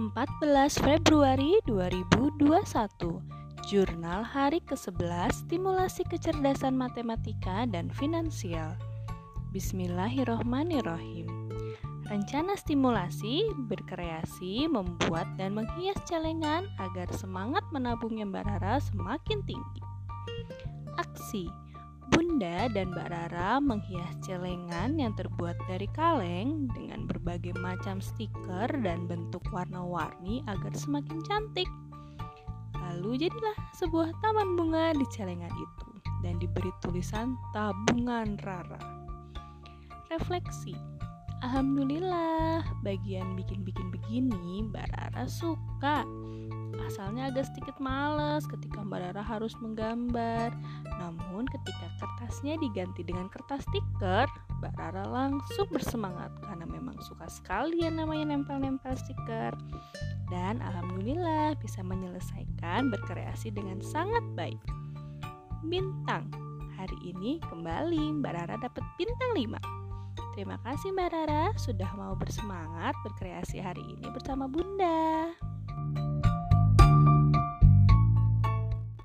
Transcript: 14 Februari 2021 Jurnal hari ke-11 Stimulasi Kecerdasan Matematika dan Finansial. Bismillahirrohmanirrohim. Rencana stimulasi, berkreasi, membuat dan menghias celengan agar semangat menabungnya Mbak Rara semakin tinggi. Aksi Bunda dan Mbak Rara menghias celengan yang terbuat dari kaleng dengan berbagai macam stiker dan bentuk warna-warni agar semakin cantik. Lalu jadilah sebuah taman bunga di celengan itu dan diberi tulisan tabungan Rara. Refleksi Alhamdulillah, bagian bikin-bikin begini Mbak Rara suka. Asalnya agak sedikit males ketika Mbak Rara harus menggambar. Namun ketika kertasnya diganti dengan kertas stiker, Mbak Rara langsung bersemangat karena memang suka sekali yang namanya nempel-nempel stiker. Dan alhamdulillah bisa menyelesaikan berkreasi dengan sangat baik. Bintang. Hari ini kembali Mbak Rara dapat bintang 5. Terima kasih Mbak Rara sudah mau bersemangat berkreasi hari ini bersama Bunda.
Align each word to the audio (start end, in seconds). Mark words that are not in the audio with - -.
14 0.00 0.80
Februari 0.80 1.60
2021 1.68 2.40
Jurnal 3.68 4.24
hari 4.24 4.64
ke-11 4.64 5.44
Stimulasi 5.44 6.08
Kecerdasan 6.08 6.72
Matematika 6.72 7.68
dan 7.68 7.92
Finansial. 7.92 8.80
Bismillahirrohmanirrohim. 9.52 11.28
Rencana 12.08 12.56
stimulasi, 12.56 13.44
berkreasi, 13.68 14.72
membuat 14.72 15.28
dan 15.36 15.52
menghias 15.52 16.00
celengan 16.08 16.64
agar 16.80 17.12
semangat 17.12 17.68
menabungnya 17.68 18.24
Mbak 18.24 18.44
Rara 18.48 18.80
semakin 18.80 19.44
tinggi. 19.44 19.84
Aksi 20.96 21.52
Bunda 22.10 22.66
dan 22.68 22.90
Mbak 22.90 23.08
Rara 23.08 23.62
menghias 23.62 24.12
celengan 24.26 24.98
yang 24.98 25.14
terbuat 25.14 25.54
dari 25.70 25.86
kaleng 25.94 26.66
dengan 26.74 27.06
berbagai 27.06 27.54
macam 27.62 28.02
stiker 28.02 28.68
dan 28.82 29.06
bentuk 29.06 29.40
warna-warni 29.54 30.42
agar 30.50 30.74
semakin 30.74 31.22
cantik. 31.24 31.70
Lalu 32.74 33.26
jadilah 33.26 33.56
sebuah 33.78 34.10
taman 34.20 34.58
bunga 34.58 34.92
di 34.92 35.06
celengan 35.14 35.54
itu 35.54 35.90
dan 36.26 36.36
diberi 36.42 36.74
tulisan 36.82 37.38
tabungan 37.54 38.36
Rara. 38.42 38.82
Refleksi 40.10 40.74
Alhamdulillah, 41.40 42.84
bagian 42.84 43.32
bikin-bikin 43.32 43.88
begini 43.88 44.60
Mbak 44.68 44.92
Rara 44.92 45.24
suka. 45.24 46.04
Asalnya 46.86 47.30
agak 47.30 47.50
sedikit 47.50 47.76
males 47.82 48.46
ketika 48.46 48.82
Mbak 48.82 49.00
Rara 49.10 49.22
harus 49.22 49.54
menggambar. 49.58 50.54
Namun 50.98 51.46
ketika 51.50 51.86
kertasnya 51.98 52.58
diganti 52.60 53.02
dengan 53.02 53.26
kertas 53.30 53.66
stiker, 53.66 54.26
Mbak 54.60 54.74
Rara 54.78 55.04
langsung 55.08 55.66
bersemangat 55.70 56.30
karena 56.44 56.66
memang 56.68 56.98
suka 57.02 57.26
sekali 57.26 57.82
yang 57.82 57.98
namanya 57.98 58.34
nempel-nempel 58.36 58.94
stiker. 58.94 59.54
Dan 60.30 60.62
alhamdulillah 60.62 61.58
bisa 61.58 61.82
menyelesaikan 61.82 62.90
berkreasi 62.90 63.50
dengan 63.50 63.82
sangat 63.82 64.22
baik. 64.38 64.60
Bintang. 65.66 66.30
Hari 66.78 67.12
ini 67.12 67.36
kembali 67.44 68.24
Mbak 68.24 68.32
Rara 68.32 68.56
dapat 68.56 68.80
bintang 68.96 69.36
5. 69.36 69.80
Terima 70.32 70.56
kasih 70.64 70.96
Mbak 70.96 71.08
Rara 71.12 71.52
sudah 71.60 71.90
mau 71.98 72.16
bersemangat 72.16 72.96
berkreasi 73.04 73.60
hari 73.60 73.82
ini 73.84 74.08
bersama 74.08 74.48
Bunda. 74.48 75.28